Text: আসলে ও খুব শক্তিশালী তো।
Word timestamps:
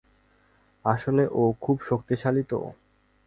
আসলে 0.85 1.23
ও 1.31 1.43
খুব 1.61 1.77
শক্তিশালী 1.81 2.43
তো। 2.43 2.59